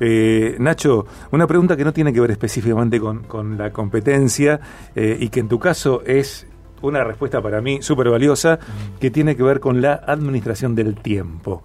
Eh, 0.00 0.56
Nacho, 0.58 1.06
una 1.32 1.46
pregunta 1.46 1.76
que 1.76 1.84
no 1.84 1.92
tiene 1.92 2.12
que 2.12 2.20
ver 2.20 2.30
específicamente 2.30 3.00
con, 3.00 3.24
con 3.24 3.58
la 3.58 3.70
competencia 3.72 4.60
y 4.94 5.28
que 5.28 5.40
en 5.40 5.48
tu 5.48 5.58
caso 5.58 6.02
es 6.06 6.46
una 6.82 7.04
respuesta 7.04 7.40
para 7.40 7.60
mí 7.60 7.80
súper 7.82 8.10
valiosa 8.10 8.58
que 9.00 9.10
tiene 9.10 9.36
que 9.36 9.42
ver 9.42 9.60
con 9.60 9.80
la 9.80 9.94
administración 9.94 10.74
del 10.74 10.96
tiempo. 10.96 11.62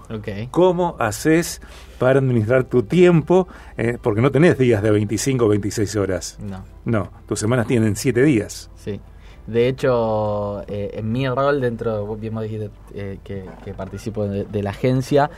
¿Cómo 0.51 0.95
haces 1.00 1.62
para 2.00 2.19
administrar 2.19 2.63
tu 2.65 2.83
tiempo? 2.83 3.47
Eh, 3.77 3.97
porque 4.01 4.21
no 4.21 4.31
tenés 4.31 4.57
días 4.57 4.81
de 4.81 4.91
25 4.91 5.45
o 5.45 5.47
26 5.47 5.95
horas. 5.95 6.38
No. 6.41 6.63
No, 6.86 7.12
tus 7.27 7.39
semanas 7.39 7.67
tienen 7.67 7.95
7 7.95 8.24
días. 8.24 8.69
Sí. 8.75 9.00
De 9.45 9.67
hecho, 9.67 10.62
eh, 10.67 10.91
en 10.93 11.12
mi 11.12 11.27
rol 11.27 11.62
dentro, 11.62 12.05
vos 12.05 12.19
bien 12.19 12.38
dijiste 12.39 12.69
eh, 12.93 13.19
que, 13.24 13.74
participo 13.74 14.27
de, 14.27 14.63
la 14.63 14.71
agencia, 14.71 15.29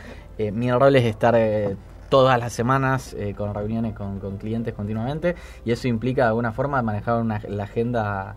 mi 0.53 0.71
rol 0.71 0.95
es 0.95 1.05
estar 1.05 1.37
todas 2.09 2.39
las 2.39 2.53
semanas 2.53 3.15
con 3.37 3.53
reuniones 3.53 3.93
con, 3.93 4.37
clientes 4.39 4.73
continuamente 4.73 5.35
y 5.65 5.71
eso 5.71 5.87
implica 5.87 6.23
de 6.23 6.27
alguna 6.29 6.53
forma 6.53 6.81
manejar 6.81 7.21
una, 7.21 7.41
la 7.47 7.65
agenda 7.65 8.35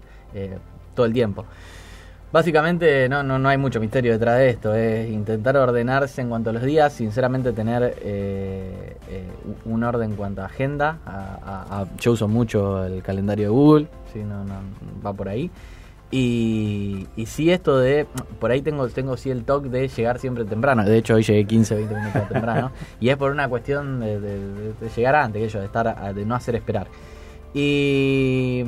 todo 0.95 1.07
el 1.07 1.13
tiempo. 1.13 1.45
Básicamente 2.33 3.11
no, 3.11 3.23
no, 3.23 3.39
no 3.39 3.51
hay 3.51 3.59
mucho 3.59 3.79
misterio 3.79 4.13
detrás 4.13 4.39
de 4.39 4.49
esto, 4.49 4.75
es 4.75 5.11
intentar 5.11 5.55
ordenarse 5.59 6.23
en 6.23 6.31
cuanto 6.31 6.49
a 6.49 6.55
los 6.55 6.63
días, 6.63 6.91
sinceramente 6.95 7.53
tener 7.53 7.99
eh, 8.01 8.97
eh, 9.11 9.29
un 9.67 9.85
orden 9.85 10.13
en 10.13 10.17
cuanto 10.17 10.41
a 10.41 10.47
agenda, 10.47 10.99
yo 12.01 12.13
uso 12.13 12.29
mucho 12.29 12.87
el 12.87 13.03
calendario 13.03 13.45
de 13.45 13.51
Google, 13.51 13.89
si 14.15 14.21
no, 14.21 14.45
no 14.45 14.55
va 15.05 15.13
por 15.13 15.29
ahí, 15.29 15.51
y, 16.11 17.07
y 17.17 17.27
sí 17.27 17.51
esto 17.51 17.79
de, 17.79 18.07
por 18.41 18.51
ahí 18.51 18.63
tengo, 18.63 18.89
tengo 18.89 19.19
sí 19.19 19.31
el 19.31 19.45
toque 19.45 19.69
de 19.69 19.89
llegar 19.89 20.19
siempre 20.19 20.47
temprano, 20.47 20.85
de 20.85 20.97
hecho 20.97 21.17
hoy 21.17 21.25
llegué 21.25 21.45
15, 21.45 21.75
20 21.75 21.95
minutos 21.95 22.29
temprano, 22.31 22.73
y 23.01 23.11
es 23.11 23.17
por 23.19 23.31
una 23.31 23.47
cuestión 23.51 24.01
de, 24.01 24.19
de, 24.19 24.73
de 24.73 24.89
llegar 24.97 25.17
antes, 25.17 25.43
que 25.43 25.49
yo, 25.51 25.59
de, 25.59 25.67
estar, 25.67 26.15
de 26.15 26.25
no 26.25 26.35
hacer 26.35 26.55
esperar. 26.55 26.87
Y 27.53 28.65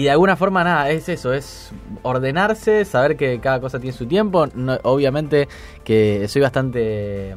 y 0.00 0.04
de 0.04 0.12
alguna 0.12 0.34
forma, 0.34 0.64
nada, 0.64 0.88
es 0.88 1.10
eso, 1.10 1.34
es 1.34 1.72
ordenarse, 2.02 2.86
saber 2.86 3.18
que 3.18 3.38
cada 3.38 3.60
cosa 3.60 3.78
tiene 3.78 3.94
su 3.94 4.06
tiempo. 4.06 4.48
obviamente 4.84 5.46
que 5.84 6.26
soy 6.26 6.40
bastante... 6.40 7.36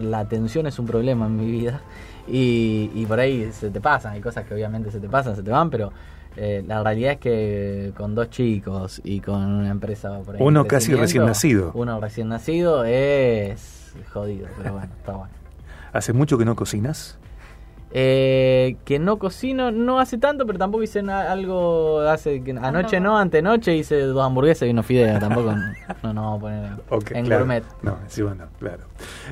La 0.00 0.20
atención 0.20 0.66
es 0.66 0.78
un 0.78 0.86
problema 0.86 1.26
en 1.26 1.36
mi 1.36 1.50
vida. 1.50 1.82
Y, 2.26 3.04
por 3.06 3.20
ahí 3.20 3.50
se 3.52 3.68
te 3.68 3.82
pasan, 3.82 4.14
hay 4.14 4.22
cosas 4.22 4.46
que 4.46 4.54
obviamente 4.54 4.90
se 4.90 4.98
te 4.98 5.10
pasan, 5.10 5.36
se 5.36 5.42
te 5.42 5.50
van, 5.50 5.68
pero 5.68 5.92
eh, 6.36 6.64
la 6.66 6.82
realidad 6.82 7.12
es 7.12 7.18
que 7.18 7.92
con 7.98 8.14
dos 8.14 8.30
chicos 8.30 9.02
y 9.04 9.20
con 9.20 9.42
una 9.42 9.68
empresa 9.68 10.20
por 10.24 10.36
ahí 10.36 10.40
Uno 10.42 10.66
casi 10.66 10.94
recién 10.94 11.26
nacido. 11.26 11.72
Uno 11.74 12.00
recién 12.00 12.28
nacido 12.28 12.86
es 12.86 13.92
jodido, 14.10 14.48
pero 14.56 14.72
bueno, 14.72 14.88
está 14.98 15.12
bueno. 15.12 15.34
¿Hace 15.92 16.14
mucho 16.14 16.38
que 16.38 16.46
no 16.46 16.56
cocinas? 16.56 17.18
Eh, 17.94 18.76
que 18.86 18.98
no 18.98 19.18
cocino, 19.18 19.70
no 19.70 20.00
hace 20.00 20.16
tanto, 20.16 20.46
pero 20.46 20.58
tampoco 20.58 20.82
hice 20.82 21.00
algo 21.00 22.00
hace 22.00 22.42
que 22.42 22.52
anoche 22.52 23.00
no, 23.00 23.18
antenoche 23.18 23.76
hice 23.76 24.00
dos 24.00 24.24
hamburguesas 24.24 24.66
y 24.66 24.70
unos 24.70 24.86
fideos, 24.86 25.20
tampoco 25.20 25.52
no 26.02 26.12
nos 26.14 26.24
vamos 26.24 26.38
a 26.38 26.40
poner 26.40 26.70
en 27.18 27.28
gourmet. 27.28 27.62
No, 27.82 27.98
sí, 28.08 28.22
bueno, 28.22 28.46
claro. 28.58 28.84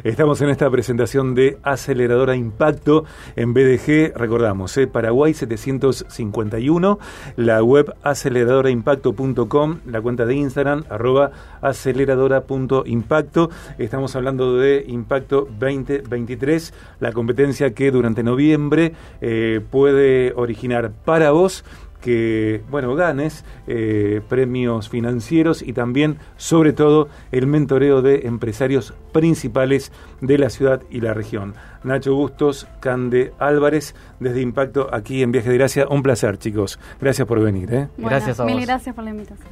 Estamos 0.05 0.43
en 0.43 0.51
esta 0.51 0.69
presentación 0.69 1.35
de 1.35 1.59
Aceleradora 1.63 2.37
Impacto 2.37 3.05
en 3.35 3.55
BDG, 3.55 4.13
recordamos, 4.15 4.77
eh, 4.77 4.87
Paraguay 4.87 5.33
751, 5.33 6.99
la 7.37 7.63
web 7.63 7.95
aceleradoraimpacto.com, 8.03 9.79
la 9.87 10.03
cuenta 10.03 10.27
de 10.27 10.35
Instagram, 10.35 10.85
arroba 10.91 11.31
aceleradora.impacto. 11.63 13.49
Estamos 13.79 14.15
hablando 14.17 14.57
de 14.57 14.85
Impacto 14.87 15.49
2023, 15.59 16.75
la 17.01 17.13
competencia 17.13 17.73
que 17.73 17.91
durante 17.91 18.23
noviembre 18.23 18.50
eh, 19.21 19.61
puede 19.71 20.33
originar 20.35 20.93
para 21.05 21.31
vos 21.31 21.65
que 22.01 22.63
bueno 22.71 22.95
ganes 22.95 23.45
eh, 23.67 24.21
premios 24.29 24.89
financieros 24.89 25.63
y 25.63 25.73
también 25.73 26.19
sobre 26.37 26.73
todo 26.73 27.09
el 27.31 27.47
mentoreo 27.47 28.03
de 28.03 28.27
empresarios 28.27 28.95
principales 29.13 29.93
de 30.21 30.39
la 30.39 30.51
ciudad 30.51 30.83
y 30.91 31.01
la 31.01 31.15
región. 31.15 31.55
Nacho 31.85 32.15
Bustos, 32.15 32.67
Cande 32.81 33.33
Álvarez, 33.39 33.95
desde 34.19 34.41
Impacto 34.41 34.89
aquí 34.93 35.23
en 35.23 35.33
Viaje 35.33 35.51
de 35.51 35.59
Gracia. 35.59 35.87
Un 35.89 36.03
placer, 36.03 36.39
chicos. 36.39 36.79
Gracias 37.01 37.27
por 37.27 37.41
venir. 37.41 37.73
¿eh? 37.73 37.89
gracias 37.97 38.41
a 38.41 38.45
vos. 38.45 38.53
Mil 38.53 38.65
gracias 38.65 38.95
por 38.95 39.05
la 39.05 39.11
invitación. 39.11 39.51